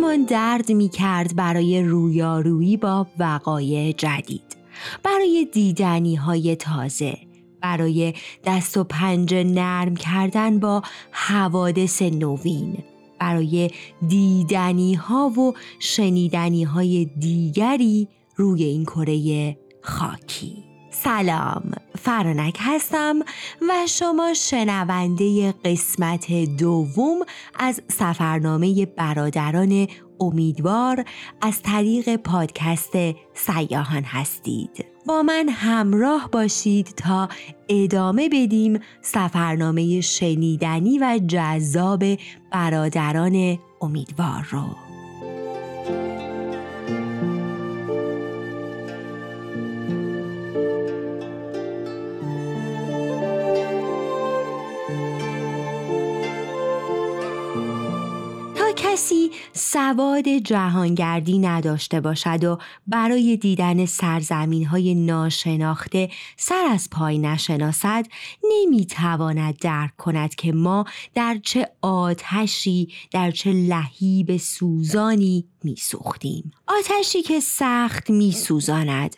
[0.00, 4.56] دلمان درد می کرد برای رویارویی با وقایع جدید.
[5.02, 7.18] برای دیدنی های تازه
[7.60, 8.14] برای
[8.44, 12.78] دست و پنجه نرم کردن با حوادث نوین
[13.18, 13.70] برای
[14.08, 20.69] دیدنی ها و شنیدنی های دیگری روی این کره خاکی.
[20.90, 23.18] سلام فرانک هستم
[23.68, 27.18] و شما شنونده قسمت دوم
[27.58, 29.86] از سفرنامه برادران
[30.20, 31.04] امیدوار
[31.40, 32.92] از طریق پادکست
[33.34, 34.84] سیاهان هستید.
[35.06, 37.28] با من همراه باشید تا
[37.68, 42.04] ادامه بدیم سفرنامه شنیدنی و جذاب
[42.52, 44.89] برادران امیدوار رو.
[58.92, 68.06] کسی سواد جهانگردی نداشته باشد و برای دیدن سرزمین های ناشناخته سر از پای نشناسد
[68.50, 76.52] نمی‌تواند درک کند که ما در چه آتشی در چه لحیب سوزانی میسوختیم.
[76.66, 79.16] آتشی که سخت میسوزاند.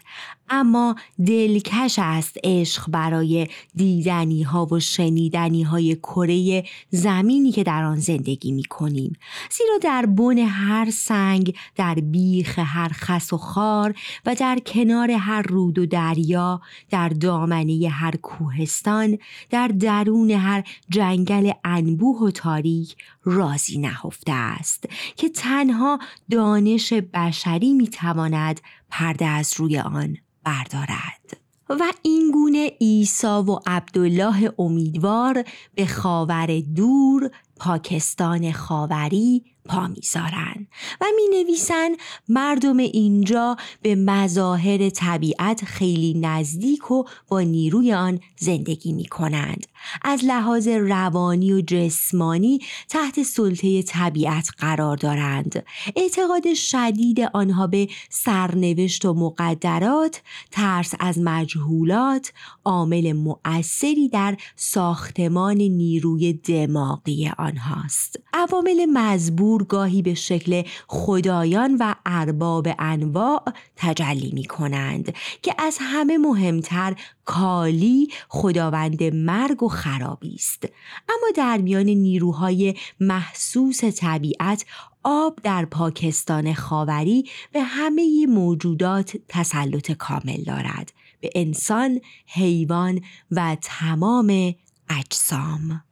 [0.52, 7.96] اما دلکش است عشق برای دیدنی ها و شنیدنی های کره زمینی که در آن
[7.96, 9.12] زندگی می کنیم
[9.50, 13.94] زیرا در بن هر سنگ در بیخ هر خس و خار
[14.26, 19.18] و در کنار هر رود و دریا در دامنه هر کوهستان
[19.50, 24.84] در درون هر جنگل انبوه و تاریک رازی نهفته است
[25.16, 25.98] که تنها
[26.32, 31.36] دانش بشری می تواند پرده از روی آن بردارد.
[31.68, 35.44] و این گونه عیسی و عبدالله امیدوار
[35.74, 40.66] به خاور دور پاکستان خاوری پا می‌ذارن
[41.00, 41.90] و می نویسن
[42.28, 49.66] مردم اینجا به مظاهر طبیعت خیلی نزدیک و با نیروی آن زندگی می کنند.
[50.02, 52.58] از لحاظ روانی و جسمانی
[52.88, 55.64] تحت سلطه طبیعت قرار دارند.
[55.96, 62.32] اعتقاد شدید آنها به سرنوشت و مقدرات، ترس از مجهولات،
[62.64, 68.20] عامل مؤثری در ساختمان نیروی دماغی آنهاست.
[68.32, 73.42] عوامل مزبور گاهی به شکل خدایان و ارباب انواع
[73.76, 80.64] تجلی می کنند که از همه مهمتر کالی خداوند مرگ و خرابی است.
[81.08, 84.64] اما در میان نیروهای محسوس طبیعت
[85.02, 90.92] آب در پاکستان خاوری به همه موجودات تسلط کامل دارد.
[91.20, 94.54] به انسان، حیوان و تمام
[94.88, 95.82] اجسام.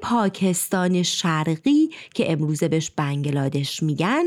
[0.00, 4.24] پاکستان شرقی که امروزه بهش بنگلادش میگن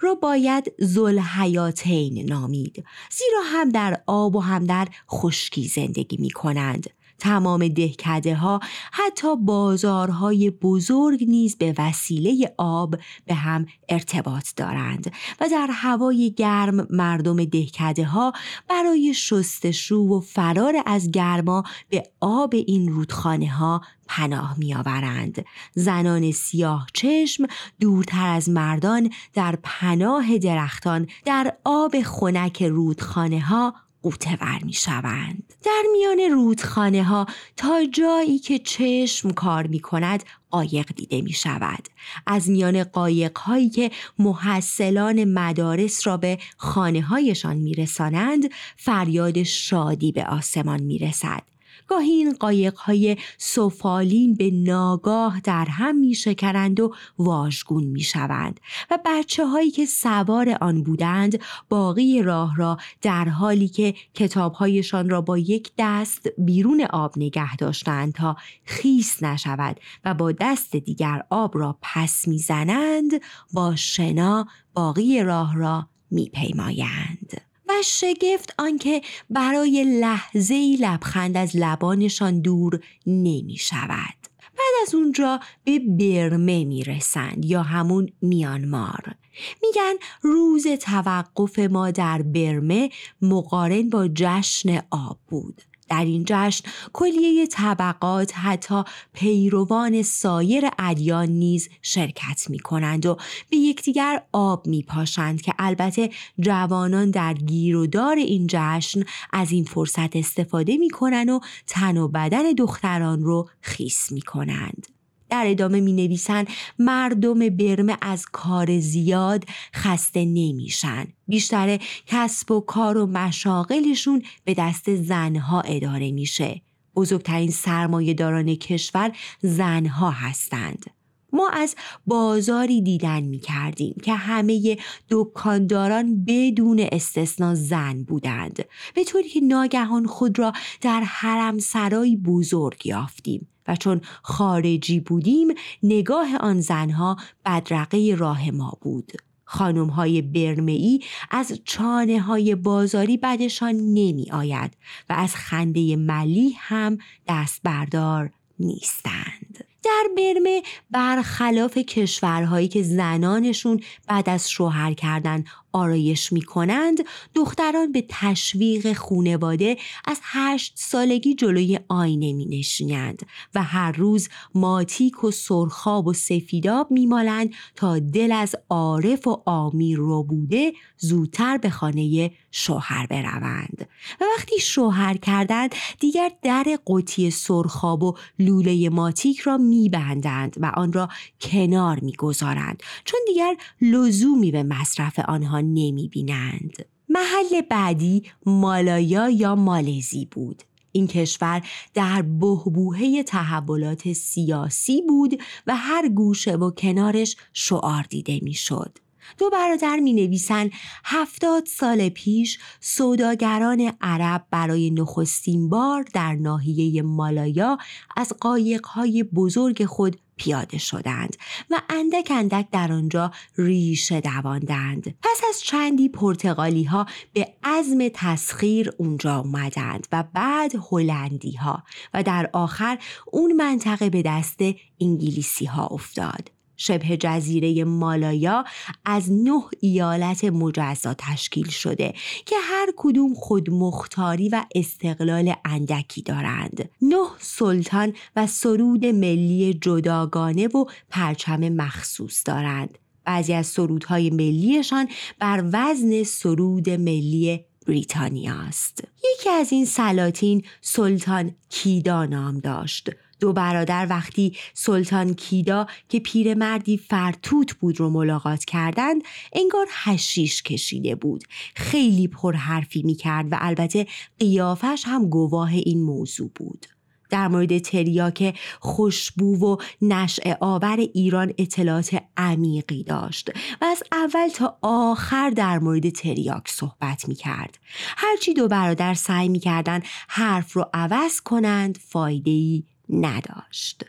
[0.00, 6.90] را باید زلحیاتین نامید زیرا هم در آب و هم در خشکی زندگی می کنند
[7.18, 8.60] تمام دهکده ها
[8.92, 12.94] حتی بازارهای بزرگ نیز به وسیله آب
[13.26, 18.32] به هم ارتباط دارند و در هوای گرم مردم دهکده ها
[18.68, 25.44] برای شستشو و فرار از گرما به آب این رودخانه ها پناه میآورند.
[25.74, 27.46] زنان سیاه چشم
[27.80, 33.74] دورتر از مردان در پناه درختان در آب خنک رودخانه ها
[34.06, 35.54] قوتور می شوند.
[35.64, 41.88] در میان رودخانه ها تا جایی که چشم کار می کند قایق دیده می شود.
[42.26, 50.12] از میان قایق هایی که محصلان مدارس را به خانه هایشان می رسانند فریاد شادی
[50.12, 51.55] به آسمان می رسد.
[51.86, 58.60] گاهی این قایقهای سفالین به ناگاه در هم می شکرند و واژگون می شوند
[58.90, 65.20] و بچه هایی که سوار آن بودند باقی راه را در حالی که کتابهایشان را
[65.20, 71.58] با یک دست بیرون آب نگه داشتند تا خیس نشود و با دست دیگر آب
[71.58, 73.10] را پس می‌زنند
[73.52, 77.45] با شنا باقی راه را میپیمایند.
[77.68, 84.16] و شگفت آنکه برای لحظه لبخند از لبانشان دور نمی شود.
[84.40, 89.14] بعد از اونجا به برمه می رسند یا همون میانمار.
[89.62, 92.90] میگن روز توقف ما در برمه
[93.22, 95.62] مقارن با جشن آب بود.
[95.88, 103.16] در این جشن کلیه طبقات حتی پیروان سایر ادیان نیز شرکت می کنند و
[103.50, 106.10] به یکدیگر آب می پاشند که البته
[106.40, 109.02] جوانان در گیر و دار این جشن
[109.32, 114.95] از این فرصت استفاده می کنند و تن و بدن دختران رو خیس می کنند.
[115.30, 116.44] در ادامه می نویسن
[116.78, 119.44] مردم برمه از کار زیاد
[119.74, 121.06] خسته نمیشن.
[121.28, 126.60] بیشتر کسب و کار و مشاغلشون به دست زنها اداره میشه.
[126.96, 129.12] بزرگترین سرمایه داران کشور
[129.42, 130.84] زنها هستند.
[131.32, 131.74] ما از
[132.06, 134.76] بازاری دیدن می کردیم که همه
[135.10, 138.64] دکانداران بدون استثنا زن بودند
[138.94, 145.48] به طوری که ناگهان خود را در حرم سرای بزرگ یافتیم و چون خارجی بودیم
[145.82, 149.12] نگاه آن زنها بدرقه راه ما بود
[149.44, 154.76] خانم های برمئی از چانه های بازاری بدشان نمی آید
[155.08, 156.98] و از خنده ملی هم
[157.28, 159.45] دست بردار نیستند.
[159.86, 165.44] در برمه برخلاف کشورهایی که زنانشون بعد از شوهر کردن
[165.76, 166.98] آرایش می کنند
[167.34, 175.24] دختران به تشویق خونواده از هشت سالگی جلوی آینه می نشینند و هر روز ماتیک
[175.24, 181.58] و سرخاب و سفیداب می مالند تا دل از عارف و آمیر رو بوده زودتر
[181.58, 183.88] به خانه شوهر بروند.
[184.20, 190.92] و وقتی شوهر کردند دیگر در قوطی سرخاب و لوله ماتیک را میبندند و آن
[190.92, 191.08] را
[191.40, 196.84] کنار می‌گذارند چون دیگر لزومی به مصرف آنها نمی بینند.
[197.08, 200.62] محل بعدی مالایا یا مالزی بود.
[200.92, 201.62] این کشور
[201.94, 208.98] در بهبوهه تحولات سیاسی بود و هر گوشه و کنارش شعار دیده می‌شد.
[209.38, 210.70] دو برادر می نویسن
[211.04, 217.78] هفتاد سال پیش سوداگران عرب برای نخستین بار در ناحیه مالایا
[218.16, 221.36] از قایقهای بزرگ خود پیاده شدند
[221.70, 225.16] و اندک اندک در آنجا ریشه دواندند.
[225.22, 231.82] پس از چندی پرتغالی ها به عزم تسخیر اونجا اومدند و بعد هلندی ها
[232.14, 234.60] و در آخر اون منطقه به دست
[235.00, 236.55] انگلیسی ها افتاد.
[236.76, 238.64] شبه جزیره مالایا
[239.04, 242.14] از نه ایالت مجزا تشکیل شده
[242.46, 246.88] که هر کدوم خودمختاری و استقلال اندکی دارند.
[247.02, 252.98] نه سلطان و سرود ملی جداگانه و پرچم مخصوص دارند.
[253.24, 255.08] بعضی از سرودهای ملیشان
[255.38, 259.04] بر وزن سرود ملی بریتانیا است.
[259.34, 263.10] یکی از این سلاطین سلطان کیدا نام داشت.
[263.40, 269.22] دو برادر وقتی سلطان کیدا که پیرمردی فرتوت بود رو ملاقات کردند
[269.52, 271.44] انگار هشیش کشیده بود
[271.74, 274.06] خیلی پرحرفی می‌کرد و البته
[274.38, 276.86] قیافش هم گواه این موضوع بود
[277.30, 283.50] در مورد تریاک خوشبو و نشع آور ایران اطلاعات عمیقی داشت
[283.80, 287.78] و از اول تا آخر در مورد تریاک صحبت می کرد.
[288.16, 294.04] هرچی دو برادر سعی می کردن حرف رو عوض کنند فایده نداشت.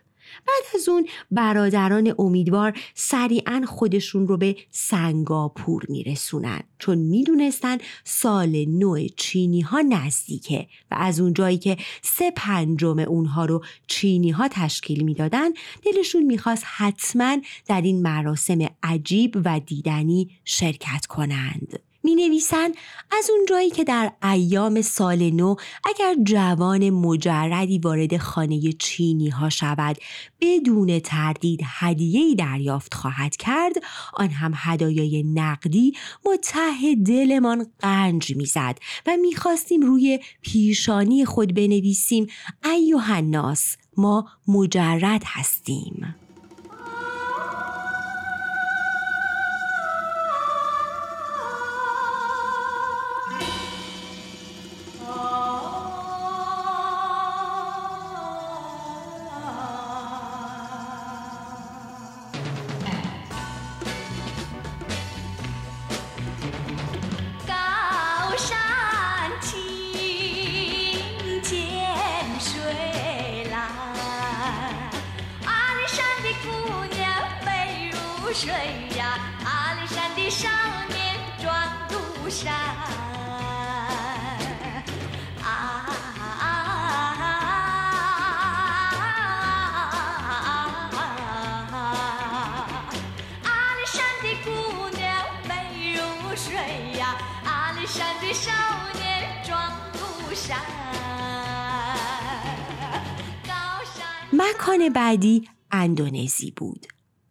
[0.48, 9.08] بعد از اون برادران امیدوار سریعا خودشون رو به سنگاپور میرسونن چون می‌دونستن سال نو
[9.08, 15.04] چینی ها نزدیکه و از اون جایی که سه پنجم اونها رو چینی ها تشکیل
[15.04, 15.50] می‌دادن
[15.84, 21.80] دلشون می‌خواست حتما در این مراسم عجیب و دیدنی شرکت کنند.
[22.04, 22.72] می نویسن
[23.12, 29.50] از اون جایی که در ایام سال نو اگر جوان مجردی وارد خانه چینی ها
[29.50, 29.98] شود
[30.42, 33.74] بدون تردید هدیه‌ای دریافت خواهد کرد
[34.14, 35.94] آن هم هدایای نقدی
[36.26, 42.28] ما ته دلمان قنج می‌زد و می‌خواستیم روی پیشانی خود بنویسیم
[42.66, 46.16] ایوه الناس ما مجرد هستیم.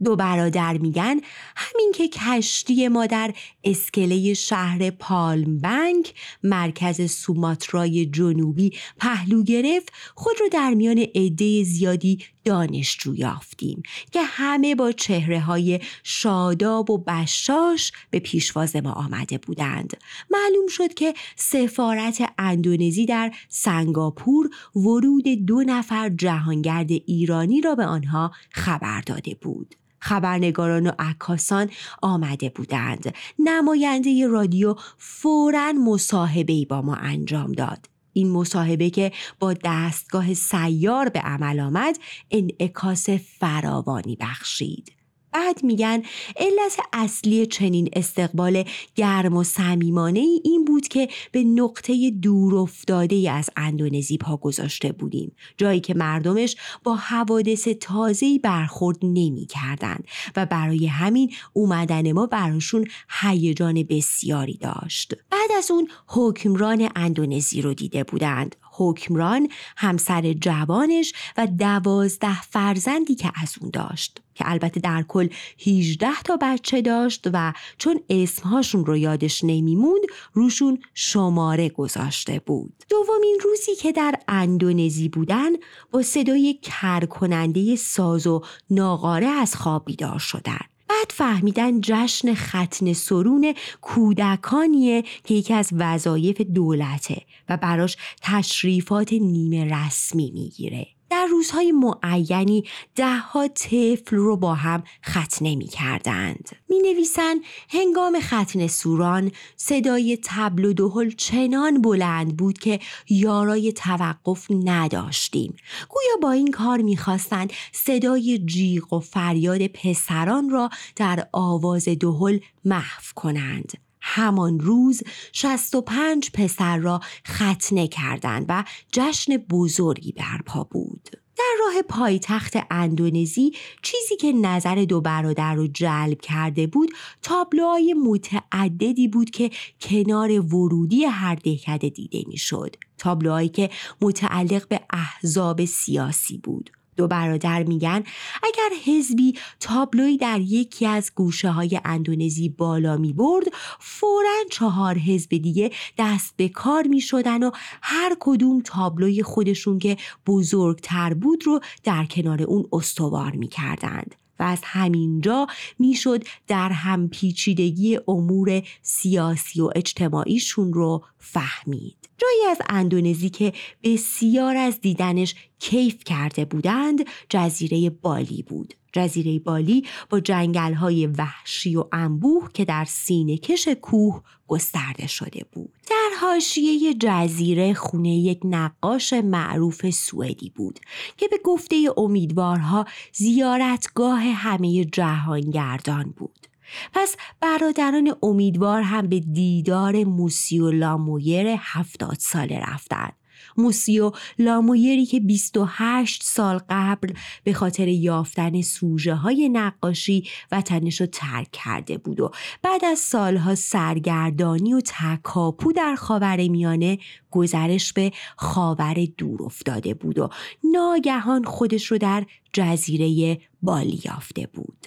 [0.07, 1.21] دو برادر میگن
[1.57, 3.35] همین که کشتی ما در
[3.65, 12.19] اسکله شهر پالم بنک مرکز سوماترای جنوبی پهلو گرفت خود رو در میان عده زیادی
[12.45, 13.83] دانشجو یافتیم
[14.13, 19.97] که همه با چهره های شاداب و بشاش به پیشواز ما آمده بودند.
[20.31, 28.33] معلوم شد که سفارت اندونزی در سنگاپور ورود دو نفر جهانگرد ایرانی را به آنها
[28.51, 29.75] خبر داده بود.
[29.99, 31.71] خبرنگاران و عکاسان
[32.03, 33.15] آمده بودند.
[33.39, 37.87] نماینده رادیو فورا مصاحبه با ما انجام داد.
[38.13, 41.99] این مصاحبه که با دستگاه سیار به عمل آمد
[42.31, 44.96] انعکاس فراوانی بخشید.
[45.37, 46.03] بعد میگن.
[46.37, 48.65] علت اصلی چنین استقبال
[48.95, 54.93] گرم و صمیمانه ای این بود که به نقطه دور افتاده از اندونزی پا گذاشته
[54.93, 55.37] بودیم.
[55.57, 59.99] جایی که مردمش با حوادث تازه‌ای برخورد نمی کردن
[60.37, 62.87] و برای همین اومدن ما براشون
[63.21, 65.15] هیجان بسیاری داشت.
[65.31, 68.57] بعد از اون حکمران اندونزی رو دیده بودند.
[68.73, 74.26] حکمران همسر جوانش و دوازده فرزندی که از اون داشت.
[74.37, 75.29] که البته در کل
[75.67, 80.03] 18 تا بچه داشت و چون اسمهاشون رو یادش نمیموند
[80.33, 85.51] روشون شماره گذاشته بود دومین روزی که در اندونزی بودن
[85.91, 93.55] با صدای کرکننده ساز و ناقاره از خواب بیدار شدن بعد فهمیدن جشن ختن سرون
[93.81, 100.96] کودکانیه که یکی از وظایف دولته و براش تشریفات نیمه رسمی می‌گیره.
[101.11, 106.49] در روزهای معینی دهها طفل رو با هم ختنه می کردند.
[106.69, 107.35] می نویسن
[107.69, 115.57] هنگام ختن سوران صدای تبل و دهل چنان بلند بود که یارای توقف نداشتیم.
[115.89, 123.03] گویا با این کار می‌خواستند صدای جیغ و فریاد پسران را در آواز دهل محو
[123.15, 123.86] کنند.
[124.09, 131.11] همان روز 65 پسر را ختنه کردند و جشن بزرگی برپا بود.
[131.39, 136.91] در راه پایتخت اندونزی چیزی که نظر دو برادر رو جلب کرده بود
[137.23, 142.77] تابلوهای متعددی بود که کنار ورودی هر دهکده دیده می‌شد.
[142.99, 143.71] تابلوهایی که
[144.01, 146.71] متعلق به احزاب سیاسی بود.
[146.97, 148.05] دو برادر میگن
[148.43, 153.45] اگر حزبی تابلوی در یکی از گوشه های اندونزی بالا می برد
[153.81, 157.51] فورا چهار حزب دیگه دست به کار می شدن و
[157.83, 164.15] هر کدوم تابلوی خودشون که بزرگتر بود رو در کنار اون استوار می کردند.
[164.39, 165.47] و از همینجا
[165.79, 171.97] می‌شد در هم پیچیدگی امور سیاسی و اجتماعیشون رو فهمید.
[172.19, 173.53] جایی از اندونزی که
[173.83, 178.75] بسیار از دیدنش کیف کرده بودند جزیره بالی بود.
[178.97, 185.45] جزیره بالی با جنگل های وحشی و انبوه که در سینه کش کوه گسترده شده
[185.53, 185.73] بود.
[185.91, 190.81] در حاشیه جزیره خونه یک نقاش معروف سوئدی بود
[191.17, 196.47] که به گفته امیدوارها زیارتگاه همه جهانگردان بود.
[196.93, 203.13] پس برادران امیدوار هم به دیدار موسیو لامویر هفتاد ساله رفتند
[203.59, 207.13] موسیو لامویری که 28 سال قبل
[207.45, 212.31] به خاطر یافتن سوژه های نقاشی وطنش رو ترک کرده بود و
[212.63, 216.99] بعد از سالها سرگردانی و تکاپو در خاور میانه
[217.31, 220.29] گذرش به خاور دور افتاده بود و
[220.65, 224.87] ناگهان خودش رو در جزیره بالی یافته بود.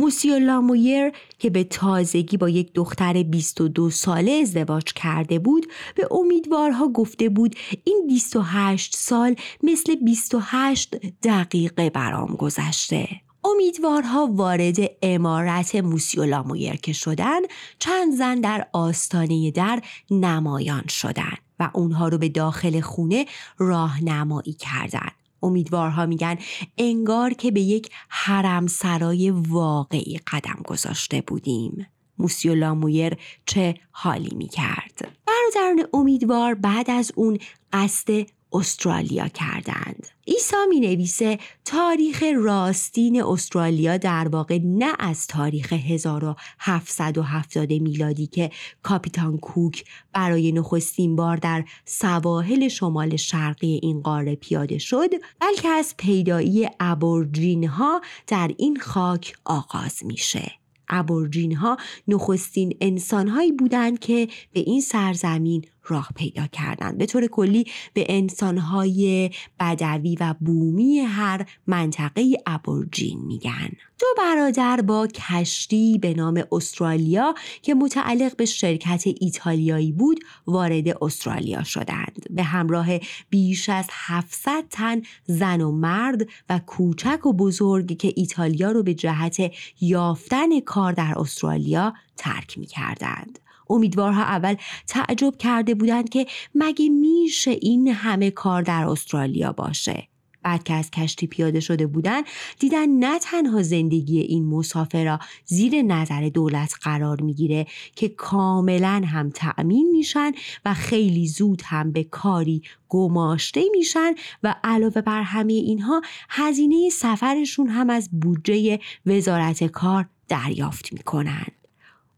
[0.00, 6.88] موسیو لامویر که به تازگی با یک دختر 22 ساله ازدواج کرده بود به امیدوارها
[6.88, 13.08] گفته بود این 28 سال مثل 28 دقیقه برام گذشته.
[13.44, 17.40] امیدوارها وارد امارت موسیو لامویر که شدن
[17.78, 23.26] چند زن در آستانه در نمایان شدن و اونها رو به داخل خونه
[23.58, 25.19] راهنمایی کردند.
[25.42, 26.38] امیدوارها میگن
[26.78, 31.86] انگار که به یک حرم سرای واقعی قدم گذاشته بودیم.
[32.18, 33.16] موسیو لامویر
[33.46, 37.38] چه حالی می‌کرد؟ برادران امیدوار بعد از اون
[37.72, 40.06] قصد استرالیا کردند.
[40.24, 48.50] ایسا می نویسه تاریخ راستین استرالیا در واقع نه از تاریخ 1770 میلادی که
[48.82, 55.94] کاپیتان کوک برای نخستین بار در سواحل شمال شرقی این قاره پیاده شد بلکه از
[55.96, 60.60] پیدایی ابورجین ها در این خاک آغاز میشه.
[60.90, 61.76] ابورجین ها
[62.08, 68.06] نخستین انسان هایی بودند که به این سرزمین راه پیدا کردند به طور کلی به
[68.08, 69.30] انسانهای
[69.60, 73.70] بدوی و بومی هر منطقه ابورجین میگن.
[74.00, 81.62] دو برادر با کشتی به نام استرالیا که متعلق به شرکت ایتالیایی بود وارد استرالیا
[81.62, 82.26] شدند.
[82.30, 82.86] به همراه
[83.30, 88.94] بیش از 700 تن زن و مرد و کوچک و بزرگ که ایتالیا رو به
[88.94, 93.38] جهت یافتن کار در استرالیا ترک می کردند.
[93.70, 100.10] امیدوارها اول تعجب کرده بودند که مگه میشه این همه کار در استرالیا باشه.
[100.42, 102.22] بعد که از کشتی پیاده شده بودن
[102.58, 109.90] دیدن نه تنها زندگی این مسافرا زیر نظر دولت قرار می‌گیره که کاملا هم تأمین
[109.92, 110.32] میشن
[110.64, 117.68] و خیلی زود هم به کاری گماشته میشن و علاوه بر همه اینها هزینه سفرشون
[117.68, 121.46] هم از بودجه وزارت کار دریافت می‌کنن.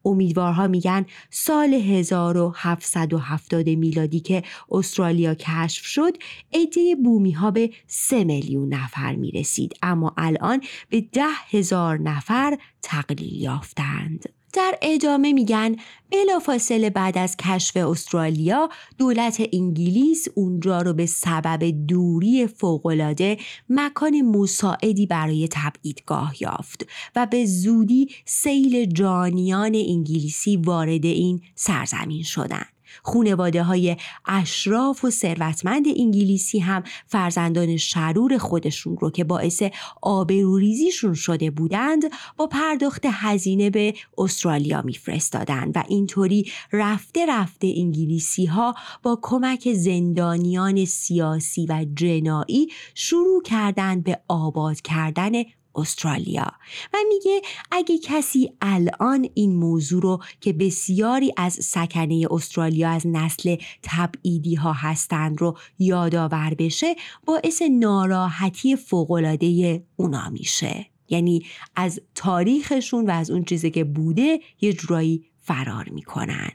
[0.04, 6.16] امیدوارها میگن سال 1770 میلادی که استرالیا کشف شد
[6.52, 12.58] عده بومی ها به 3 میلیون نفر می رسید اما الان به ده هزار نفر
[12.82, 14.41] تقلیل یافتند.
[14.52, 15.76] در ادامه میگن
[16.10, 18.68] بلافاصله بعد از کشف استرالیا
[18.98, 27.46] دولت انگلیس اونجا رو به سبب دوری فوقالعاده مکان مساعدی برای تبعیدگاه یافت و به
[27.46, 32.71] زودی سیل جانیان انگلیسی وارد این سرزمین شدند.
[33.02, 33.96] خونواده های
[34.26, 39.62] اشراف و ثروتمند انگلیسی هم فرزندان شرور خودشون رو که باعث
[40.02, 42.02] آبروریزیشون شده بودند
[42.36, 50.84] با پرداخت هزینه به استرالیا میفرستادند و اینطوری رفته رفته انگلیسی ها با کمک زندانیان
[50.84, 55.32] سیاسی و جنایی شروع کردند به آباد کردن
[55.74, 56.46] استرالیا
[56.94, 63.56] و میگه اگه کسی الان این موضوع رو که بسیاری از سکنه استرالیا از نسل
[63.82, 66.94] تبعیدی ها هستند رو یادآور بشه
[67.26, 70.86] باعث ناراحتی فوقالعاده اونا میشه.
[71.08, 76.52] یعنی از تاریخشون و از اون چیزی که بوده یه جورایی فرار می‌کنن.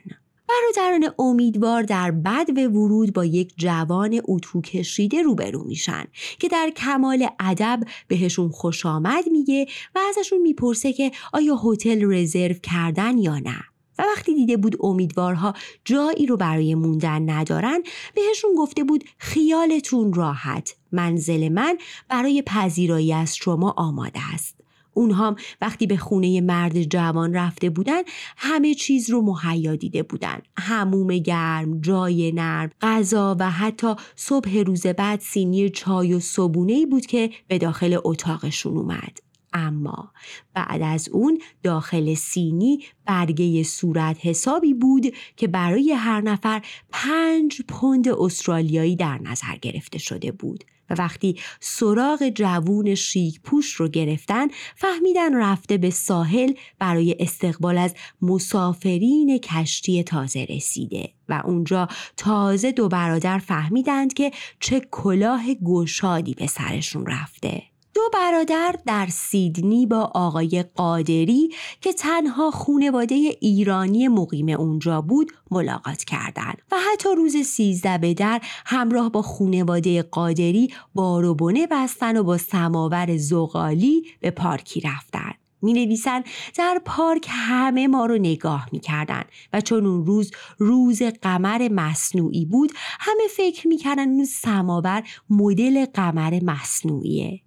[0.48, 6.04] برادران امیدوار در بد و ورود با یک جوان اتو کشیده روبرو میشن
[6.38, 12.54] که در کمال ادب بهشون خوش آمد میگه و ازشون می‌پرسه که آیا هتل رزرو
[12.54, 13.64] کردن یا نه.
[13.98, 17.82] و وقتی دیده بود امیدوارها جایی رو برای موندن ندارن
[18.14, 24.57] بهشون گفته بود خیالتون راحت منزل من برای پذیرایی از شما آماده است.
[24.94, 28.02] اونها وقتی به خونه مرد جوان رفته بودن
[28.36, 30.38] همه چیز رو مهیا دیده بودن.
[30.58, 37.06] هموم گرم جای نرم غذا و حتی صبح روز بعد سینی چای و صبونه بود
[37.06, 39.18] که به داخل اتاقشون اومد.
[39.52, 40.12] اما
[40.54, 48.08] بعد از اون داخل سینی برگه صورت حسابی بود که برای هر نفر پنج پوند
[48.08, 50.64] استرالیایی در نظر گرفته شده بود.
[50.90, 57.94] و وقتی سراغ جوون شیک پوش رو گرفتن فهمیدن رفته به ساحل برای استقبال از
[58.22, 66.46] مسافرین کشتی تازه رسیده و اونجا تازه دو برادر فهمیدند که چه کلاه گشادی به
[66.46, 67.62] سرشون رفته.
[67.98, 76.04] دو برادر در سیدنی با آقای قادری که تنها خونواده ایرانی مقیم اونجا بود ملاقات
[76.04, 82.38] کردند و حتی روز سیزده به در همراه با خونواده قادری باروبونه بستن و با
[82.38, 85.32] سماور زغالی به پارکی رفتن
[85.62, 86.22] می نویسن
[86.56, 92.44] در پارک همه ما رو نگاه می کردن و چون اون روز روز قمر مصنوعی
[92.44, 97.40] بود همه فکر می کردن اون سماور مدل قمر مصنوعیه.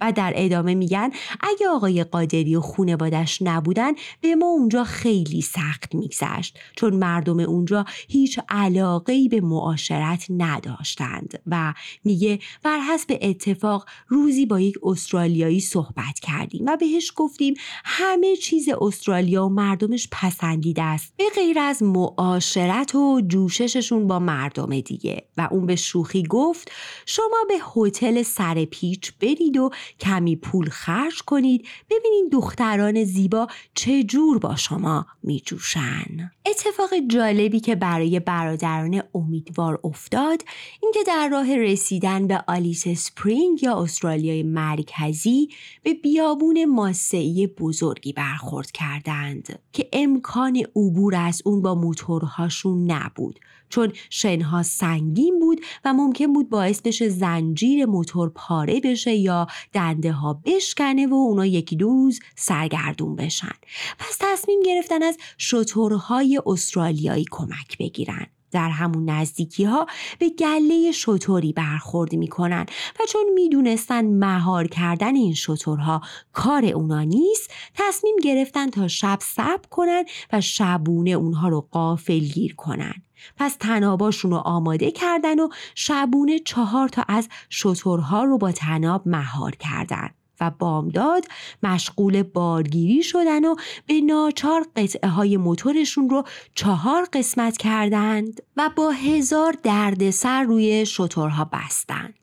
[0.00, 5.94] و در ادامه میگن اگه آقای قادری و خونوادش نبودن به ما اونجا خیلی سخت
[5.94, 6.58] میگذشت.
[6.76, 11.42] چون مردم اونجا هیچ علاقه به معاشرت نداشتند.
[11.46, 17.54] و میگه بر حسب اتفاق روزی با یک استرالیایی صحبت کردیم و بهش گفتیم
[17.84, 21.12] همه چیز استرالیا و مردمش پسندیده است.
[21.16, 25.26] به غیر از معاشرت و جوشششون با مردم دیگه.
[25.36, 26.70] و اون به شوخی گفت
[27.06, 29.70] شما به هتل سر پیچ برید و
[30.00, 36.30] کمی پول خرج کنید ببینید دختران زیبا چه جور با شما می جوشن.
[36.46, 40.42] اتفاق جالبی که برای برادران امیدوار افتاد
[40.82, 45.48] اینکه در راه رسیدن به آلیس سپرینگ یا استرالیای مرکزی
[45.82, 53.92] به بیابون ماسعی بزرگی برخورد کردند که امکان عبور از اون با موتورهاشون نبود چون
[54.10, 60.40] شنها سنگین بود و ممکن بود باعث بشه زنجیر موتور پاره بشه یا دنده ها
[60.44, 63.56] بشکنه و اونا یکی دو روز سرگردون بشن.
[63.98, 68.26] پس تصمیم گرفتن از شترهای استرالیایی کمک بگیرن.
[68.50, 69.86] در همون نزدیکی ها
[70.18, 72.66] به گله شطوری برخورد می‌کنن
[73.00, 76.00] و چون می‌دونستن مهار کردن این شطورها
[76.32, 82.54] کار اونا نیست تصمیم گرفتن تا شب صبر کنن و شبونه اونها رو قافل گیر
[82.54, 83.05] کنن.
[83.36, 89.56] پس تناباشون رو آماده کردن و شبونه چهار تا از شطورها رو با تناب مهار
[89.56, 91.24] کردن و بامداد
[91.62, 93.54] مشغول بارگیری شدن و
[93.86, 96.24] به ناچار قطعه های موتورشون رو
[96.54, 102.14] چهار قسمت کردند و با هزار دردسر روی شطورها بستند.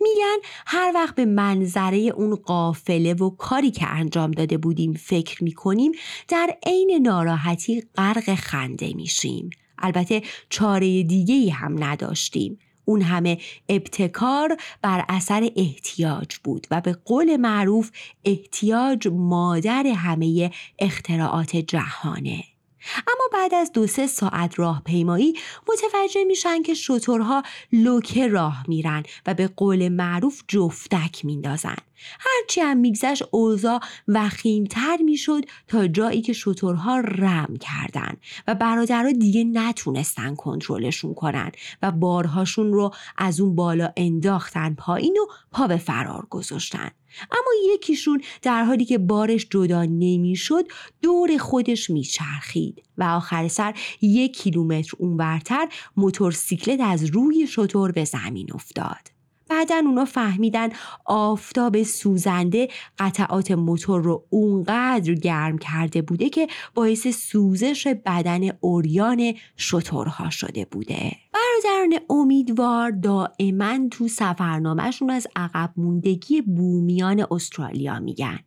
[0.00, 5.92] میگن هر وقت به منظره اون قافله و کاری که انجام داده بودیم فکر می‌کنیم
[6.28, 12.58] در عین ناراحتی غرق خنده میشیم البته چاره دیگه هم نداشتیم.
[12.84, 13.38] اون همه
[13.68, 17.90] ابتکار بر اثر احتیاج بود و به قول معروف
[18.24, 22.44] احتیاج مادر همه اختراعات جهانه.
[22.96, 25.34] اما بعد از دو سه ساعت راهپیمایی
[25.68, 31.76] متوجه میشن که شطورها لوکه راه میرن و به قول معروف جفتک میندازن.
[32.20, 39.44] هرچی هم میگذشت اوضاع وخیمتر می‌شد تا جایی که شطورها رم کردن و برادرها دیگه
[39.44, 46.26] نتونستن کنترلشون کنن و بارهاشون رو از اون بالا انداختن پایین و پا به فرار
[46.30, 46.90] گذاشتن.
[47.30, 50.64] اما یکیشون در حالی که بارش جدا نمی‌شد
[51.02, 58.52] دور خودش میچرخید و آخر سر یک کیلومتر اونورتر موتورسیکلت از روی شطور به زمین
[58.54, 59.17] افتاد.
[59.48, 60.68] بعدا اونا فهمیدن
[61.04, 70.30] آفتاب سوزنده قطعات موتور رو اونقدر گرم کرده بوده که باعث سوزش بدن اوریان شترها
[70.30, 71.12] شده بوده.
[71.32, 78.38] برادران امیدوار دائما تو سفرنامهشون از عقب موندگی بومیان استرالیا میگن.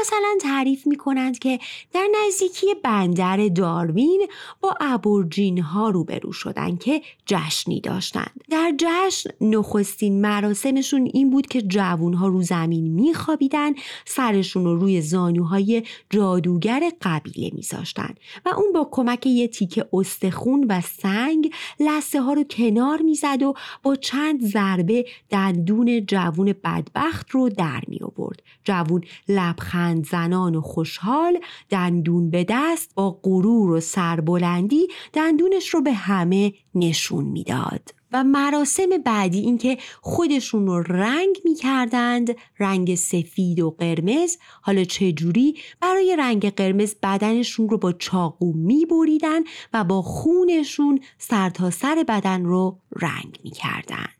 [0.00, 1.58] مثلا تعریف می کنند که
[1.92, 4.26] در نزدیکی بندر داروین
[4.60, 8.40] با ابورجین ها روبرو شدند که جشنی داشتند.
[8.50, 13.72] در جشن نخستین مراسمشون این بود که جوون ها رو زمین می خوابیدن
[14.04, 18.14] سرشون رو روی زانوهای جادوگر قبیله می زاشتن
[18.46, 23.54] و اون با کمک یه تیکه استخون و سنگ لسه ها رو کنار می‌زد و
[23.82, 28.42] با چند ضربه دندون جوون بدبخت رو در می آورد.
[28.64, 31.38] جوون لب لبخند زنان و خوشحال
[31.70, 37.94] دندون به دست با غرور و سربلندی دندونش رو به همه نشون می‌داد.
[38.12, 46.16] و مراسم بعدی اینکه خودشون رو رنگ می‌کردند رنگ سفید و قرمز حالا چجوری برای
[46.18, 49.40] رنگ قرمز بدنشون رو با چاقو میبریدن
[49.72, 54.19] و با خونشون سرتاسر سر بدن رو رنگ می‌کردند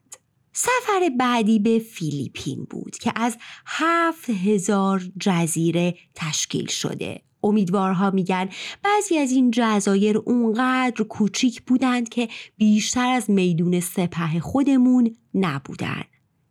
[0.63, 8.49] سفر بعدی به فیلیپین بود که از هفت هزار جزیره تشکیل شده امیدوارها میگن
[8.83, 16.10] بعضی از این جزایر اونقدر کوچیک بودند که بیشتر از میدون سپه خودمون نبودند.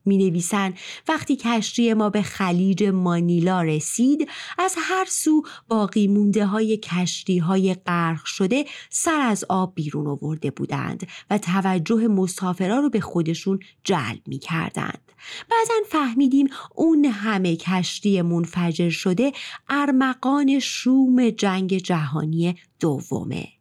[0.10, 0.74] می نویسن
[1.08, 7.74] وقتی کشتی ما به خلیج مانیلا رسید از هر سو باقی مونده های کشتی های
[7.74, 14.22] غرق شده سر از آب بیرون آورده بودند و توجه مسافران رو به خودشون جلب
[14.28, 15.12] می کردند.
[15.50, 19.32] بعدا فهمیدیم اون همه کشتی منفجر شده
[19.70, 23.59] ارمقان شوم جنگ جهانی دومه.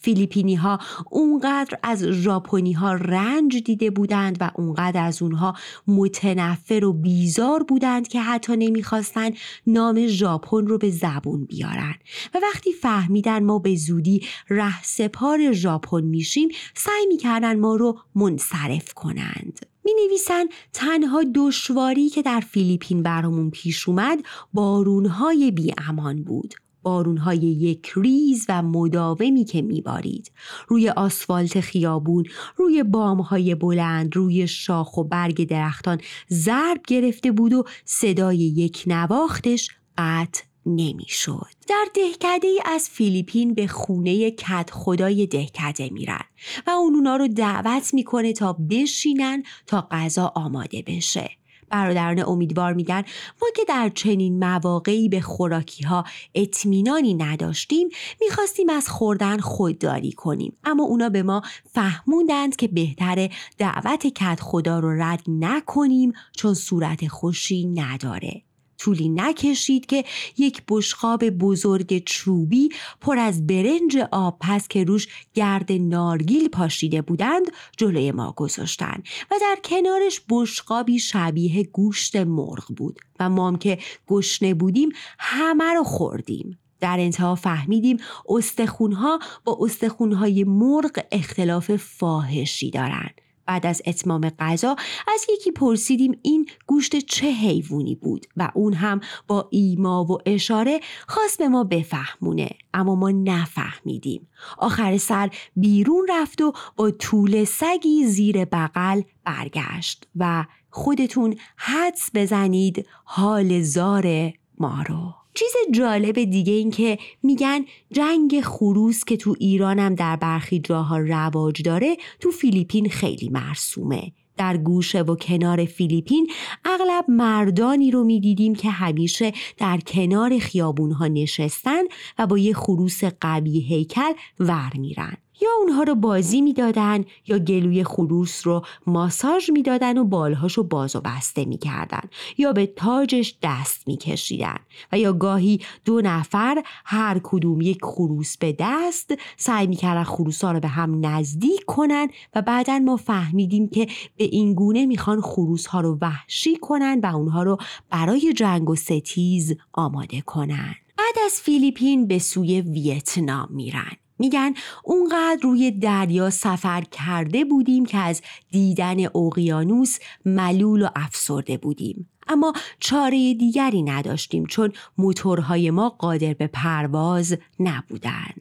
[0.00, 0.78] فیلیپینی ها
[1.10, 5.54] اونقدر از ژاپنی ها رنج دیده بودند و اونقدر از اونها
[5.86, 9.36] متنفر و بیزار بودند که حتی نمی‌خواستند
[9.66, 11.94] نام ژاپن رو به زبون بیارن.
[12.34, 18.94] و وقتی فهمیدن ما به زودی ره سپار ژاپن میشیم سعی می‌کردن ما رو منصرف
[18.94, 19.66] کنند.
[19.84, 24.18] می نویسن تنها دشواری که در فیلیپین برامون پیش اومد
[24.52, 26.54] بارونهای بی امان بود.
[26.82, 30.32] بارونهای یک ریز و مداومی که میبارید
[30.68, 32.24] روی آسفالت خیابون
[32.56, 39.68] روی بامهای بلند روی شاخ و برگ درختان ضرب گرفته بود و صدای یک نواختش
[39.98, 41.46] قطع نمی‌شد.
[41.68, 46.24] در دهکده ای از فیلیپین به خونه کد خدای دهکده میرن
[46.66, 51.30] و اون اونا رو دعوت می‌کنه تا بشینن تا غذا آماده بشه.
[51.70, 53.04] برادران امیدوار میگن
[53.42, 56.04] ما که در چنین مواقعی به خوراکی ها
[56.34, 57.88] اطمینانی نداشتیم
[58.20, 60.56] می‌خواستیم از خوردن خودداری کنیم.
[60.64, 67.08] اما اونا به ما فهموندند که بهتره دعوت کت خدا رو رد نکنیم چون صورت
[67.08, 68.49] خوشی نداره.
[68.80, 70.04] طولی نکشید که
[70.38, 72.68] یک بشقاب بزرگ چوبی
[73.00, 79.34] پر از برنج آب پس که روش گرد نارگیل پاشیده بودند جلوی ما گذاشتند و
[79.40, 84.88] در کنارش بشقابی شبیه گوشت مرغ بود و مام که گشنه بودیم
[85.18, 87.96] همه رو خوردیم در انتها فهمیدیم
[88.28, 93.29] استخونها با استخونهای مرغ اختلاف فاحشی دارند.
[93.50, 94.76] بعد از اتمام غذا
[95.14, 100.80] از یکی پرسیدیم این گوشت چه حیوانی بود و اون هم با ایما و اشاره
[101.08, 104.28] خواست به ما بفهمونه اما ما نفهمیدیم.
[104.58, 112.86] آخر سر بیرون رفت و با طول سگی زیر بغل برگشت و خودتون حدس بزنید
[113.04, 115.19] حال زار ما رو.
[115.40, 121.62] چیز جالب دیگه این که میگن جنگ خروس که تو ایرانم در برخی جاها رواج
[121.62, 124.12] داره تو فیلیپین خیلی مرسومه.
[124.36, 126.30] در گوشه و کنار فیلیپین
[126.64, 131.82] اغلب مردانی رو می‌دیدیم که همیشه در کنار خیابونها نشستن
[132.18, 135.16] و با یه خروس قوی هیکل ور میرن.
[135.42, 140.96] یا اونها رو بازی می‌دادن یا گلوی خروس رو ماساژ می‌دادن و بالهاش رو باز
[140.96, 142.02] و بسته می‌کردن
[142.38, 144.56] یا به تاجش دست میکشیدن
[144.92, 150.52] و یا گاهی دو نفر هر کدوم یک خروس به دست سعی می‌کردن خروس ها
[150.52, 155.66] رو به هم نزدیک کنن و بعدا ما فهمیدیم که به این گونه می‌خوان خروس
[155.66, 157.56] ها رو وحشی کنن و اونها رو
[157.90, 160.74] برای جنگ و ستیز آماده کنن.
[160.98, 163.99] بعد از فیلیپین به سوی ویتنام میرن.
[164.20, 164.54] میگن
[164.84, 172.52] اونقدر روی دریا سفر کرده بودیم که از دیدن اقیانوس ملول و افسرده بودیم اما
[172.80, 178.34] چاره دیگری نداشتیم چون موتورهای ما قادر به پرواز نبودن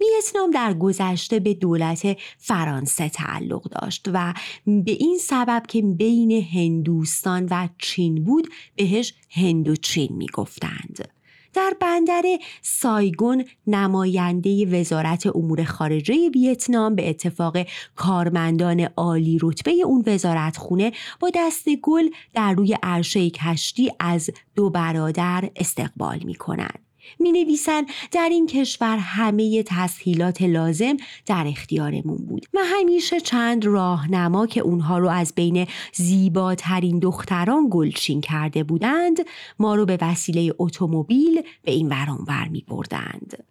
[0.00, 4.34] ویتنام در گذشته به دولت فرانسه تعلق داشت و
[4.66, 11.15] به این سبب که بین هندوستان و چین بود بهش هندوچین می‌گفتند.
[11.56, 12.22] در بندر
[12.62, 17.56] سایگون نماینده وزارت امور خارجه ویتنام به اتفاق
[17.96, 24.70] کارمندان عالی رتبه اون وزارت خونه با دست گل در روی عرشه کشتی از دو
[24.70, 26.85] برادر استقبال می کنند.
[27.18, 32.46] می نویسن در این کشور همه تسهیلات لازم در اختیارمون بود.
[32.54, 39.16] و همیشه چند راهنما که اونها رو از بین زیباترین دختران گلچین کرده بودند
[39.58, 43.44] ما رو به وسیله اتومبیل به این ورانور می بردند.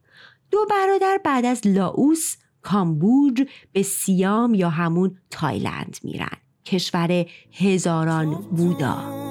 [0.52, 6.38] دو برادر بعد از لاوس کامبوج به سیام یا همون تایلند میرن.
[6.66, 9.26] کشور هزاران بودا.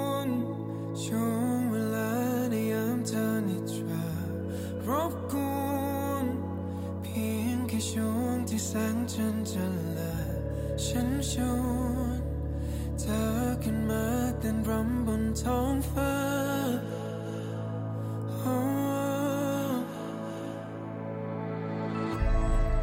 [13.01, 13.23] เธอ
[13.63, 14.05] ขึ้นมา
[14.39, 16.15] เต้นรำบนท้องฟ้า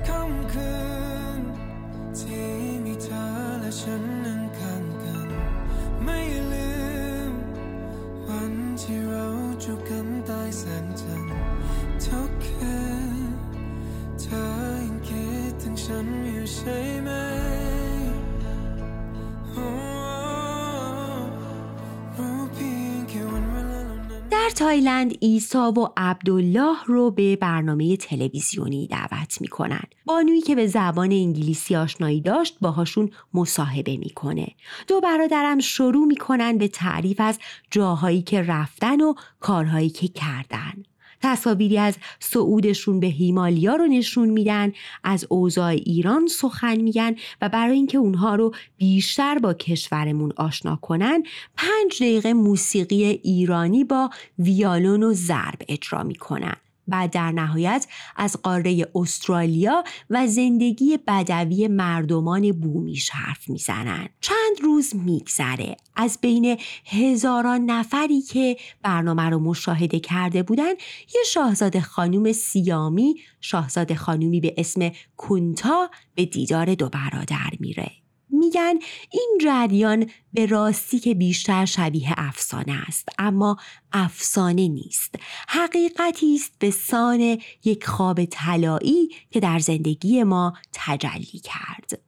[0.08, 0.74] คำคื
[1.40, 1.42] น
[2.20, 2.50] ที่
[2.86, 3.26] มีเธอ
[3.62, 4.11] และฉัน
[24.52, 29.84] تایلند ایسا و عبدالله رو به برنامه تلویزیونی دعوت می‌کنن.
[30.06, 34.48] بانویی که به زبان انگلیسی آشنایی داشت باهاشون مصاحبه می‌کنه.
[34.88, 37.40] دو برادرم شروع می‌کنن به تعریف از
[37.72, 40.84] جاهایی که رفتن و کارهایی که کردن.
[41.22, 47.76] تصاویری از صعودشون به هیمالیا رو نشون میدن از اوضاع ایران سخن میگن و برای
[47.76, 51.24] اینکه اونها رو بیشتر با کشورمون آشنا کنن
[51.58, 56.56] پنج دقیقه موسیقی ایرانی با ویالون و ضرب اجرا می‌کنن.
[56.88, 64.10] بعد در نهایت از قاره استرالیا و زندگی بدوی مردمان بومیش حرف می‌زنن.
[64.22, 65.78] چند روز میگذره.
[65.96, 70.72] از بین هزاران نفری که برنامه رو مشاهده کرده بودن
[71.16, 77.92] یه شاهزاده خانوم سیامی شاهزاده خانومی به اسم کونتا به دیدار دو برادر میره.
[78.32, 78.74] میگن
[79.12, 83.58] این جریان به راستی که بیشتر شبیه افسانه است اما
[83.92, 85.16] افسانه نیست.
[85.48, 92.02] حقیقتی است به سان یک خواب طلایی که در زندگی ما تجلی کرد.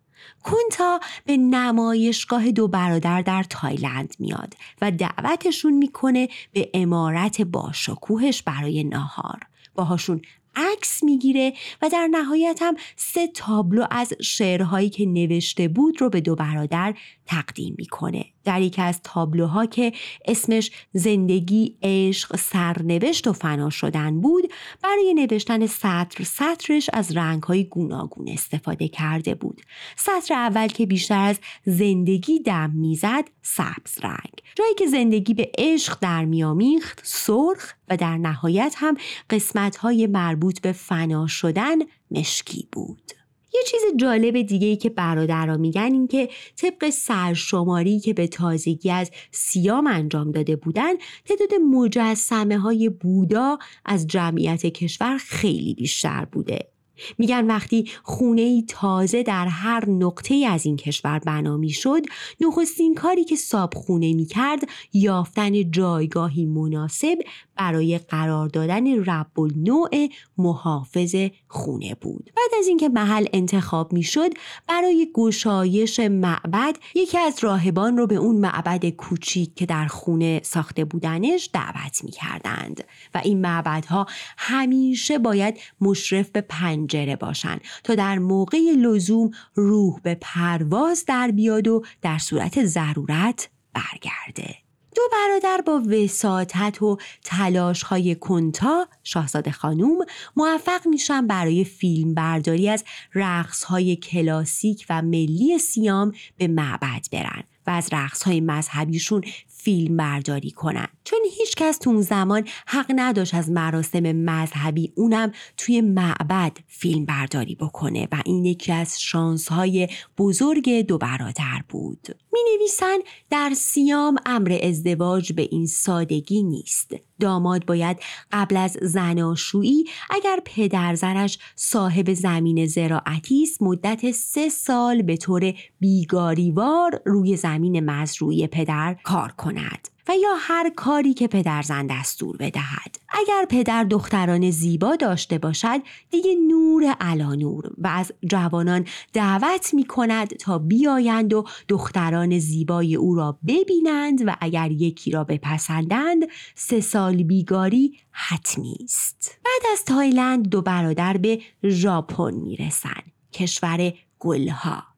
[0.43, 8.83] کونتا به نمایشگاه دو برادر در تایلند میاد و دعوتشون می‌کنه به امارت باشکوهش برای
[8.83, 9.39] ناهار
[9.75, 10.21] باهاشون
[10.55, 16.21] عکس می‌گیره و در نهایت هم سه تابلو از شعرهایی که نوشته بود رو به
[16.21, 16.93] دو برادر
[17.25, 18.33] تقدیم می‌کنه.
[18.45, 19.93] در یکی از تابلوها که
[20.25, 24.53] اسمش زندگی عشق سرنوشت و فنا شدن بود
[24.84, 29.62] برای نوشتن سطر سطرش از رنگهای گوناگون استفاده کرده بود.
[29.95, 34.34] سطر اول که بیشتر از زندگی دم می‌زد سبز رنگ.
[34.56, 38.97] جایی که زندگی به عشق در میامیخت سرخ و در نهایت هم
[39.29, 41.75] قسمتهای مربوط به فنا شدن
[42.12, 43.22] مشکی بود.
[43.53, 48.91] یه چیز جالب دیگه ای که برادرها میگن این که طبق سرشماری که به تازگی
[48.91, 50.93] از سیام انجام داده بودن
[51.25, 56.73] تعداد مجسمه های بودا از جمعیت کشور خیلی بیشتر بوده.
[57.17, 62.01] میگن وقتی خونه ای تازه در هر نقطه از این کشور بنا می‌شد
[62.41, 67.17] نخستین کاری که ساب خونه می کرد یافتن جایگاهی مناسب
[67.55, 69.89] برای قرار دادن رب نوع
[70.37, 71.15] محافظ
[71.47, 72.31] خونه بود.
[72.35, 74.29] بعد از اینکه محل انتخاب می‌شد
[74.67, 80.85] برای گشایش معبد یکی از راهبان رو به اون معبد کوچیک که در خونه ساخته
[80.85, 82.83] بودنش دعوت می‌کردند.
[83.13, 84.05] و این معبدها
[84.37, 91.67] همیشه باید مشرف به پنجره باشند تا در موقع لزوم روح به پرواز در بیاد
[91.67, 94.62] و در صورت ضرورت برگرده.
[94.95, 99.97] دو برادر با وساطت و تلاش های کنتا شاهزاده خانوم
[100.36, 102.84] موفق میشن برای فیلم برداری از
[103.15, 109.97] رقص های کلاسیک و ملی سیام به معبد برن و از رقص های مذهبیشون فیلم
[109.97, 110.88] برداری کنن.
[111.03, 117.06] چون هیچ کس تو اون زمان حق نداشت از مراسم مذهبی اونم توی معبد فیلم
[117.06, 122.22] برداری بکنه و این یکی از شانس های بزرگ دو برادر بود.
[122.34, 122.98] می نویسن
[123.30, 126.96] در سیام امر ازدواج به این سادگی نیست.
[127.19, 127.98] داماد باید
[128.32, 135.54] قبل از زناشویی اگر پدر زنش صاحب زمین زراعتی است مدت سه سال به طور
[135.80, 139.92] بیگاریوار روی زمین مزروعی پدر کار کند.
[140.07, 142.97] و یا هر کاری که پدرزن دستور بدهد.
[143.09, 147.71] اگر پدر دختران زیبا داشته باشد دیگه نور علا نور.
[147.77, 154.35] و از جوانان دعوت می کند تا بیایند و دختران زیبای او را ببینند و
[154.41, 156.23] اگر یکی را بپسندند
[156.55, 159.39] سه سال بیگاری حتمی است.
[159.45, 164.92] بعد از تایلند دو برادر به ژاپن می‌رسند کشور گلها.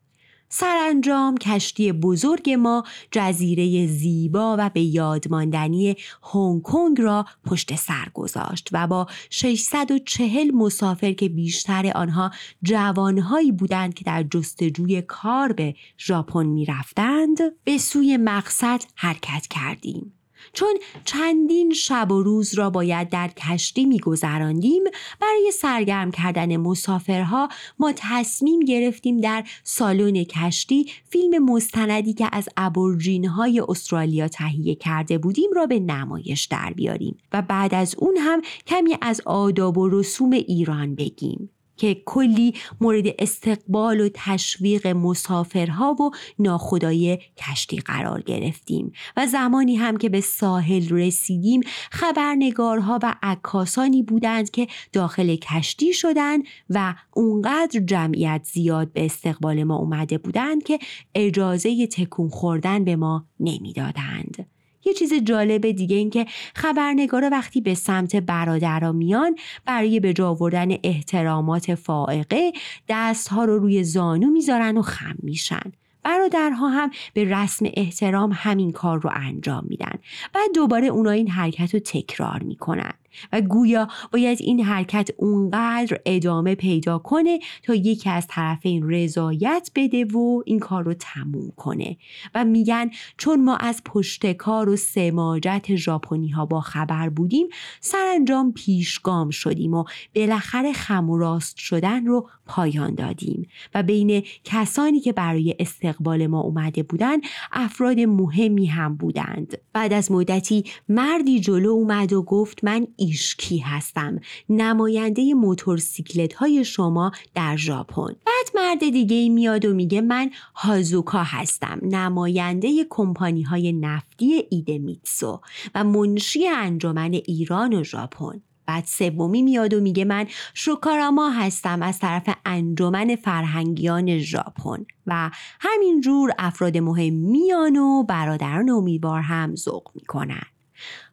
[0.50, 5.96] سرانجام کشتی بزرگ ما جزیره زیبا و به یادماندنی
[6.34, 12.32] هنگ کنگ را پشت سر گذاشت و با 640 مسافر که بیشتر آنها
[12.64, 20.14] جوانهایی بودند که در جستجوی کار به ژاپن می‌رفتند به سوی مقصد حرکت کردیم.
[20.54, 24.84] چون چندین شب و روز را باید در کشتی میگذراندیم
[25.22, 33.26] برای سرگرم کردن مسافرها ما تصمیم گرفتیم در سالن کشتی فیلم مستندی که از ابورژین
[33.26, 38.42] های استرالیا تهیه کرده بودیم را به نمایش در بیاریم و بعد از اون هم
[38.68, 41.50] کمی از آداب و رسوم ایران بگیم.
[41.78, 49.98] که کلی مورد استقبال و تشویق مسافرها و ناخدای کشتی قرار گرفتیم و زمانی هم
[49.98, 51.62] که به ساحل رسیدیم
[51.92, 59.76] خبرنگارها و عکاسانی بودند که داخل کشتی شدند و اونقدر جمعیت زیاد به استقبال ما
[59.76, 60.80] اومده بودند که
[61.16, 64.55] اجازه تکون خوردن به ما نمی‌دادند.
[64.86, 70.30] یه چیز جالب دیگه این که خبرنگارا وقتی به سمت برادرها میان برای به جا
[70.30, 72.52] آوردن احترامات فائقه
[72.90, 75.72] دستها رو روی زانو می‌ذارن و خم میشن.
[76.04, 80.00] برادرها هم به رسم احترام همین کار رو انجام میدن.
[80.34, 82.94] بعد دوباره اونا این حرکت رو تکرار می‌کنن.
[83.32, 90.06] و گویا باید این حرکت اونقدر ادامه پیدا کنه تا یکی از طرفین رضایت بده
[90.06, 91.98] و این کار رو تموم کنه.
[92.36, 97.48] و میگن چون ما از پشتکار و سماجت ژاپنی ها با خبر بودیم
[97.80, 99.84] سرانجام پیشگام شدیم و
[100.16, 103.48] بالاخره خم و راست شدن رو پایان دادیم.
[103.76, 107.18] و بین کسانی که برای استقبال ما اومده بودن
[107.52, 109.58] افراد مهمی هم بودند.
[109.74, 117.12] بعد از مدتی مردی جلو اومد و گفت من ایشکی هستم؟ نماینده موتورسیکلت های شما
[117.36, 118.16] در ژاپن.
[118.26, 125.42] بعد مرد دیگه میاد و میگه من هازوکا هستم نماینده کمپانی های نفتی ایدمیتسو
[125.76, 128.42] و منشی انجمن ایران و ژاپن.
[128.66, 136.32] بعد سومی میاد و میگه من شوکاراما هستم از طرف انجمن فرهنگیان ژاپن و همینجور
[136.40, 140.55] افراد مهم میان و برادران امیدوار هم ذوق می‌کنن.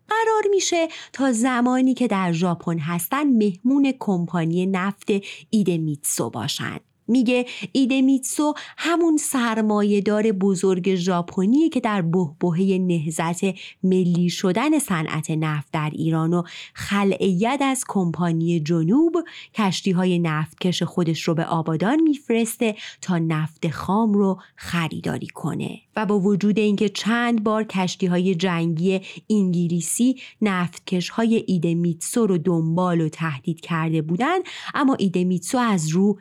[0.08, 5.06] قرار میشه تا زمانی که در ژاپن هستن مهمون کمپانی نفت
[5.50, 6.80] ایدمیتسو باشن.
[7.12, 13.40] میگه ایدمیتسو همون سرمایهدار بزرگ ژاپنی که در بهبهه نهزت
[13.82, 16.42] ملی شدن صنعت نفت در ایران و
[16.74, 19.12] خلعیت از کمپانی جنوب
[19.54, 25.80] کشتی های نفتکش خودش رو به آبادان میفرسته تا نفت خام رو خریداری کنه.
[25.96, 29.00] و با وجود اینکه چند بار کشتی های جنگی
[29.30, 34.38] انگلیسی نفتکش های ایدمیتسو رو دنبال و تهدید کرده بودن
[34.74, 36.18] اما ایدمیتسو از رو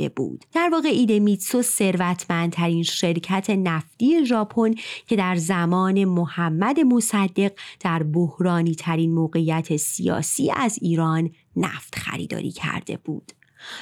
[0.00, 4.74] نرفته بود در واقع ایدمیتسو ثروتمندترین شرکت نفتی ژاپن
[5.06, 12.96] که در زمان محمد مصدق در بحرانی ترین موقعیت سیاسی از ایران نفت خریداری کرده
[12.96, 13.32] بود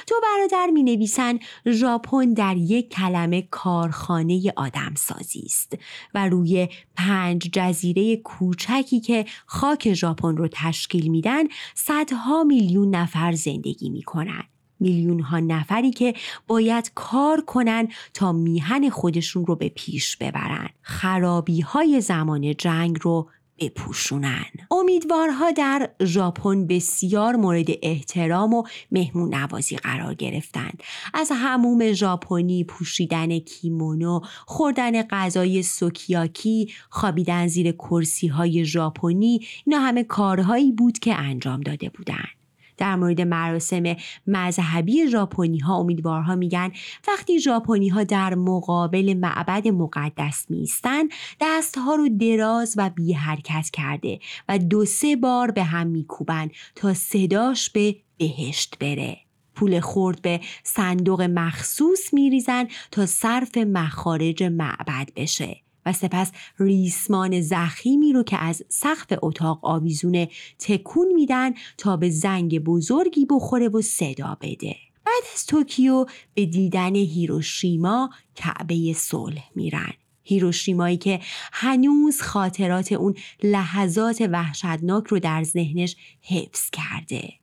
[0.07, 5.77] تو برادر می نویسن ژاپن در یک کلمه کارخانه آدم سازی است
[6.13, 11.43] و روی پنج جزیره کوچکی که خاک ژاپن رو تشکیل میدن
[11.75, 14.43] صدها میلیون نفر زندگی می کنن.
[14.79, 16.13] میلیون ها نفری که
[16.47, 20.69] باید کار کنن تا میهن خودشون رو به پیش ببرن.
[20.81, 24.45] خرابی های زمان جنگ رو بپوشونن.
[24.71, 33.39] امیدوارها در ژاپن بسیار مورد احترام و مهمون نوازی قرار گرفتند از هموم ژاپنی پوشیدن
[33.39, 41.61] کیمونو خوردن غذای سوکیاکی خوابیدن زیر کرسی های ژاپنی اینا همه کارهایی بود که انجام
[41.61, 42.38] داده بودند
[42.79, 43.95] در مورد مراسم
[44.27, 46.71] مذهبی ژاپنی ها امیدوارها میگن
[47.07, 51.03] وقتی ژاپنی ها در مقابل معبد مقدس میستن
[51.41, 54.19] دستها رو دراز و بی حرکت کرده
[54.49, 59.17] و دو سه بار به هم میکوبن تا صداش به بهشت بره.
[59.55, 65.57] پول خورد به صندوق مخصوص میریزن تا صرف مخارج معبد بشه.
[65.91, 70.29] سپس ریسمان زخیمی رو که از سقف اتاق آویزونه
[70.59, 74.75] تکون میدن تا به زنگ بزرگی بخوره و صدا بده.
[75.05, 79.93] بعد از توکیو به دیدن هیروشیما کعبه صلح میرن.
[80.23, 81.19] هیروشیمایی که
[81.53, 87.33] هنوز خاطرات اون لحظات وحشتناک رو در ذهنش حفظ کرده.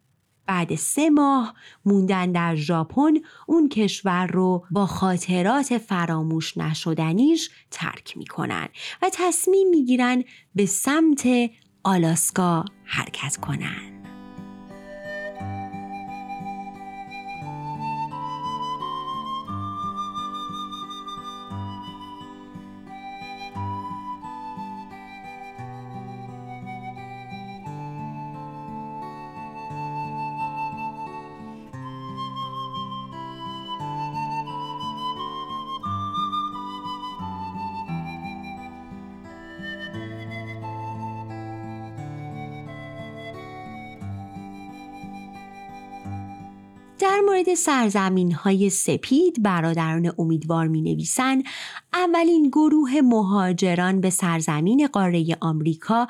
[0.47, 3.15] بعد سه ماه موندن در ژاپن
[3.47, 8.69] اون کشور رو با خاطرات فراموش نشدنیش ترک می‌کنن
[9.03, 10.25] و تصمیم می‌گیرن
[10.55, 11.29] به سمت
[11.85, 13.96] آلاسکا حرکت کنن.
[47.47, 51.43] مورد سرزمین های سپید برادران امیدوار می نویسن
[51.93, 56.07] اولین گروه مهاجران به سرزمین قاره آمریکا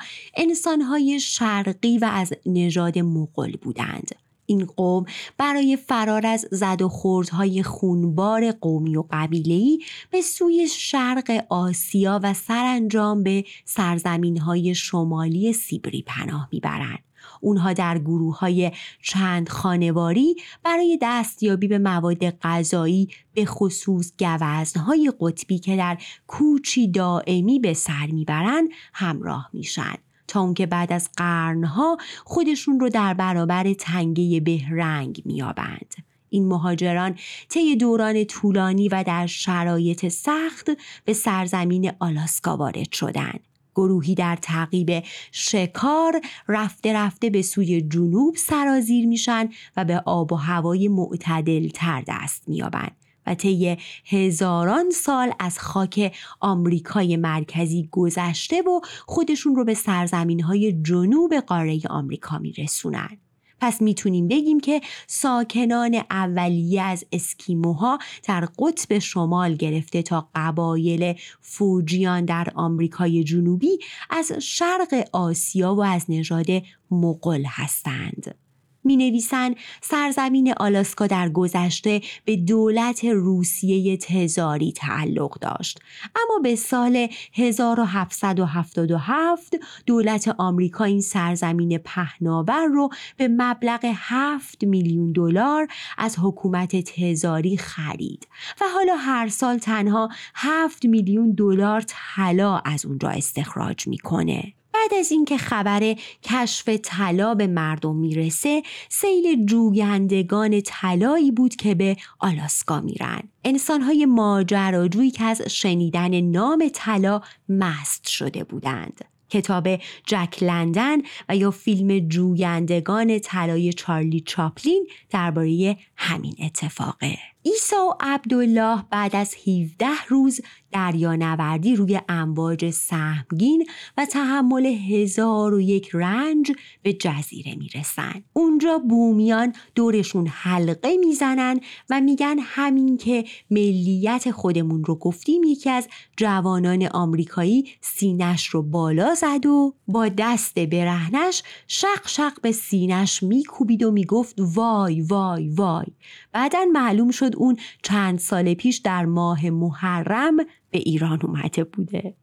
[0.89, 4.15] های شرقی و از نژاد مغول بودند.
[4.45, 5.05] این قوم
[5.37, 9.79] برای فرار از زد و خوردهای خونبار قومی و قبیله‌ای
[10.11, 17.06] به سوی شرق آسیا و سرانجام به سرزمین های شمالی سیبری پناه می‌برند.
[17.41, 18.71] اونها در گروه های
[19.01, 27.59] چند خانواری برای دستیابی به مواد غذایی به خصوص گوزنهای قطبی که در کوچی دائمی
[27.59, 29.95] به سر می‌برند همراه میشن
[30.27, 35.95] تا اون که بعد از قرنها خودشون رو در برابر تنگه بهرنگ میابند.
[36.29, 37.15] این مهاجران
[37.49, 40.69] طی دوران طولانی و در شرایط سخت
[41.05, 43.39] به سرزمین آلاسکا وارد شدند
[43.77, 50.35] گروهی در تعقیب شکار رفته رفته به سوی جنوب سرازیر میشن و به آب و
[50.35, 52.95] هوای معتدل تر دست میابند
[53.27, 60.81] و طی هزاران سال از خاک آمریکای مرکزی گذشته و خودشون رو به سرزمین های
[60.81, 63.17] جنوب قاره آمریکا میرسونن.
[63.61, 72.25] پس می‌تونیم بگیم که ساکنان اولیه از اسکیموها در قطب شمال گرفته تا قبایل فوجیان
[72.25, 73.79] در آمریکای جنوبی
[74.09, 76.47] از شرق آسیا و از نژاد
[76.91, 78.46] مغول هستند.
[78.87, 85.79] می نویسن سرزمین آلاسکا در گذشته به دولت روسیه تزاری تعلق داشت
[86.15, 95.67] اما به سال 1777 دولت آمریکا این سرزمین پهناور رو به مبلغ 7 میلیون دلار
[95.97, 98.27] از حکومت تزاری خرید
[98.61, 104.53] و حالا هر سال تنها 7 میلیون دلار طلا از اونجا استخراج می‌کنه.
[104.91, 111.97] بعد از اینکه خبر کشف طلا به مردم می‌رسه سیل جویندگان طلایی بود که به
[112.19, 113.21] آلاسکا میرن.
[113.43, 119.05] انسانهای ماجراجویی که از شنیدن نام طلا مست شده بودند.
[119.29, 119.67] کتاب
[120.05, 120.97] جک لندن
[121.29, 127.17] و یا فیلم جویندگان طلای چارلی چاپلین درباره همین اتفاقه.
[127.41, 133.65] ایسا و عبدالله بعد از 17 روز دریانوردی روی امواج سهمگین
[133.97, 136.51] و تحمل هزار و یک رنج
[136.83, 138.23] به جزیره می‌رسن.
[138.33, 141.59] اونجا بومیان دورشون حلقه می‌زنن
[141.89, 145.87] و میگن همین که ملیت خودمون رو گفتیم یکی از
[146.17, 153.83] جوانان آمریکایی سینش رو بالا زد و با دست برهنش شق شق به سینش میکوبید
[153.83, 155.85] و می‌گفت وای وای وای
[156.31, 160.37] بعدا معلوم شد اون چند سال پیش در ماه محرم
[160.77, 162.13] به ایران اومده بوده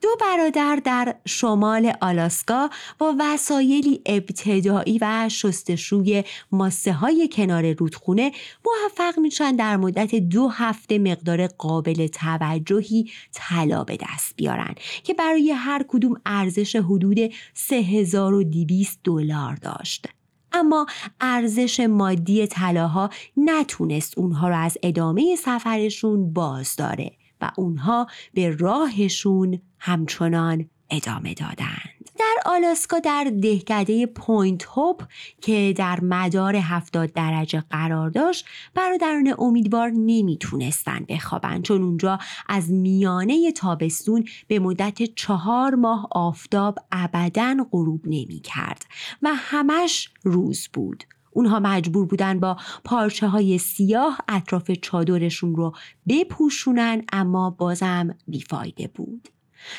[0.00, 8.32] دو برادر در شمال آلاسکا با وسایلی ابتدایی و شستشوی ماسه های کنار رودخونه
[8.66, 14.74] موفق میشن در مدت دو هفته مقدار قابل توجهی طلا به دست بیارن
[15.04, 17.18] که برای هر کدوم ارزش حدود
[17.54, 20.08] 3200 دلار داشت.
[20.52, 20.86] اما
[21.20, 29.60] ارزش مادی طلاها نتونست اونها رو از ادامه سفرشون باز داره و اونها به راهشون
[29.78, 32.02] همچنان ادامه دادند.
[32.18, 35.02] در آلاسکا در دهکده پوینت هوپ
[35.40, 42.18] که در مدار 70 درجه قرار داشت برادران امیدوار نمی‌تونستن بخوابن چون اونجا
[42.48, 48.84] از میانه تابستون به مدت چهار ماه آفتاب ابدا غروب نمی کرد
[49.22, 51.04] و همش روز بود.
[51.32, 55.72] اونها مجبور بودن با پارچه های سیاه اطراف چادرشون رو
[56.08, 59.28] بپوشونن اما بازم بیفایده بود.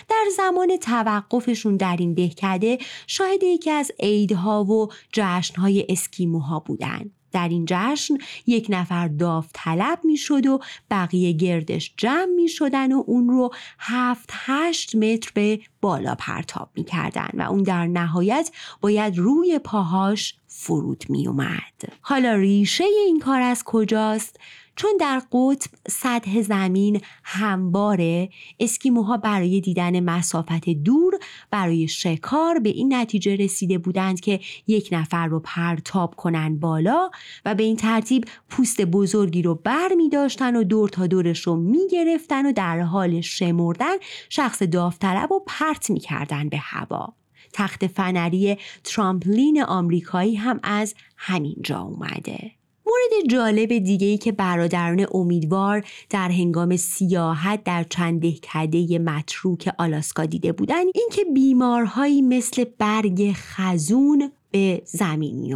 [0.10, 2.78] در زمان توقفشون در این دهکده
[3.08, 7.12] شاهد یکی از عیدها و جشنهای اسکیموها بودند.
[7.34, 8.18] در این جشن
[8.48, 10.60] یک نفر داوطلب می‌شد و
[10.92, 16.84] بقیه گردش جمع می شدن و اون رو هفت هشت متر به بالا پرتاب می
[16.84, 21.94] کردن و اون در نهایت باید روی پاهاش فرود می اومد.
[22.02, 24.40] حالا ریشه این کار از کجاست؟
[24.76, 31.20] چون در قطب سطح زمین همواره اسکیموها برای دیدن مسافت دور
[31.52, 37.10] برای شکار به این نتیجه رسیده بودند که یک نفر رو پرتاب کنن بالا
[37.46, 41.56] و به این ترتیب پوست بزرگی رو بر می داشتن و دور تا دورش رو
[41.56, 43.96] می گرفتن و در حال شمردن
[44.30, 47.14] شخص داوطلب و پرت می کردن به هوا.
[47.54, 52.63] تخت فنری ترامپلین آمریکایی هم از همین جا اومده.
[52.86, 60.26] مورد جالب دیگه ای که برادران امیدوار در هنگام سیاحت در چند دهکده متروک آلاسکا
[60.26, 65.56] دیده بودن اینکه بیمارهایی مثل برگ خزون به زمین می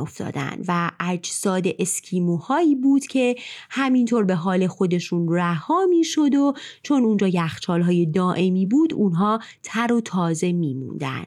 [0.68, 3.36] و اجساد اسکیموهایی بود که
[3.70, 6.54] همینطور به حال خودشون رها می شد و
[6.84, 11.24] چون اونجا یخچال دائمی بود اونها تر و تازه می موندن.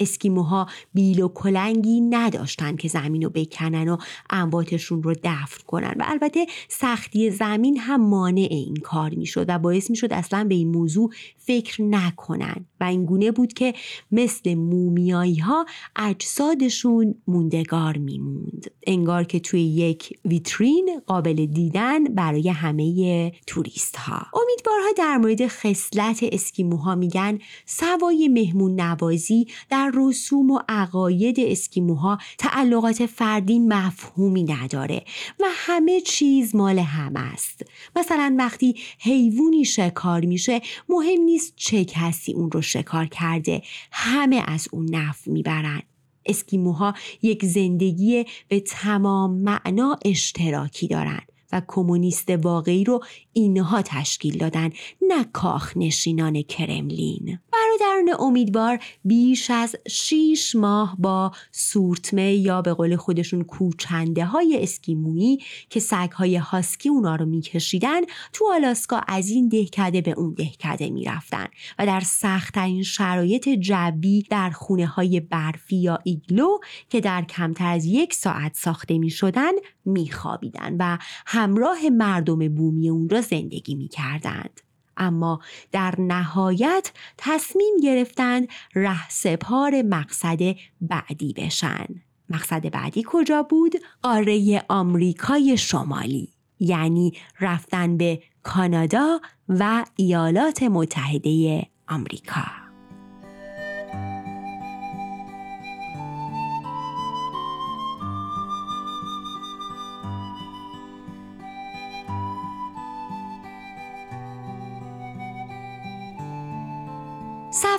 [0.00, 3.96] اسکیموها بیل و کلنگی نداشتن که زمین رو بکنن و
[4.30, 5.94] امواتشون رو دفن کنن.
[5.98, 10.68] و البته سختی زمین هم مانع این کار می‌شد و باعث می‌شد اصلا به این
[10.68, 12.66] موضوع فکر نکنن.
[12.84, 13.74] و این گونه بود که
[14.12, 15.66] مثل مومیایی ها
[15.96, 18.70] اجسادشون موندگار میموند.
[18.86, 26.18] انگار که توی یک ویترین قابل دیدن برای همه توریست ها امیدوارها در مورد خصلت
[26.22, 35.04] اسکیموها میگن سوای مهمون نوازی در رسوم و عقاید اسکیموها تعلقات فردی مفهومی نداره
[35.40, 37.62] و همه چیز مال هم است.
[37.96, 43.62] مثلا وقتی حیوانی شکار میشه مهم نیست چه کسی اون رو شکار کرده.
[43.92, 45.82] همه از اون نف می‌برن.
[46.26, 53.04] اسکیموها یک زندگی به تمام معنا اشتراکی دارند و کمونیست واقعی رو
[53.34, 54.70] اینها تشکیل دادن
[55.02, 57.38] نه کاخ نشینان کرملین.
[57.52, 65.38] برادران امیدوار بیش از 6 ماه با سورتمه یا به قول خودشون کوچنده های اسکیمویی
[65.70, 68.00] که سگ های هاسکی اونا رو میکشیدن
[68.32, 71.46] تو آلاسکا از این دهکده به اون دهکده می‌رفتن
[71.78, 76.58] و در سختترین شرایط جوی در خونه های برفی یا ایگلو
[76.88, 79.52] که در کمتر از یک ساعت ساخته می شدن
[79.84, 84.60] می خوابیدن و همراه مردم بومی اون را زندگی می کردند.
[84.96, 85.40] اما
[85.72, 90.38] در نهایت تصمیم گرفتند ره سپار مقصد
[90.80, 91.86] بعدی بشن.
[92.30, 93.72] مقصد بعدی کجا بود؟
[94.02, 102.63] قاره آمریکای شمالی یعنی رفتن به کانادا و ایالات متحده آمریکا.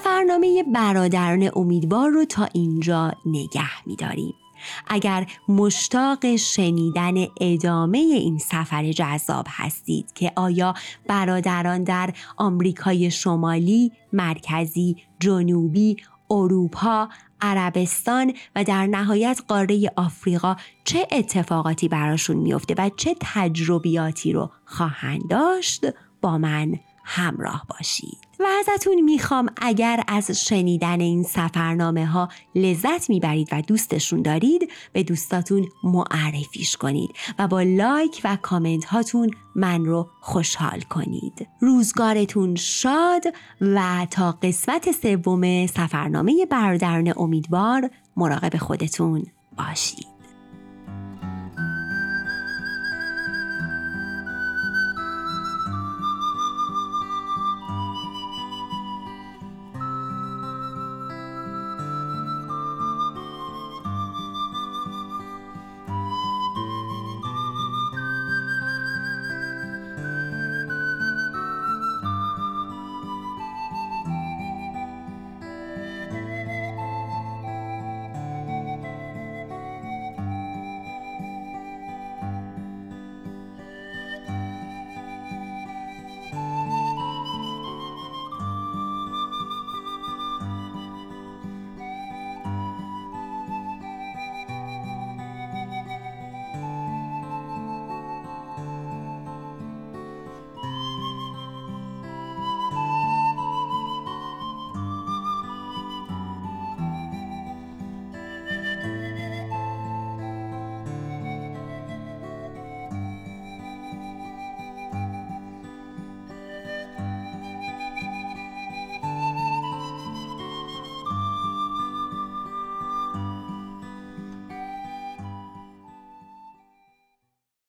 [0.06, 4.34] سفرنامه برادران امیدوار رو تا اینجا نگه میداریم.
[4.88, 10.74] اگر مشتاق شنیدن ادامه این سفر جذاب هستید که آیا
[11.08, 15.98] برادران در آمریکای شمالی، مرکزی، جنوبی،
[16.30, 17.10] اروپا،
[17.42, 25.30] عربستان و در نهایت قاره آفریقا چه اتفاقاتی براشون میفته و چه تجربیاتی رو خواهند
[25.30, 25.86] داشت
[26.22, 33.50] با من همراه باشید و ازتون می‌خوام اگر از شنیدن این سفرنامه ها لذت می‌برید
[33.52, 37.10] و دوستشون دارید به دوستاتون معرفیش کنید
[37.40, 41.48] و با لایک و کامنت هاتون من رو خوشحال کنید.
[41.60, 43.24] روزگارتون شاد
[43.62, 49.26] و تا قسمت سوم سفرنامه برادران امیدوار مراقب خودتون
[49.58, 50.15] باشید.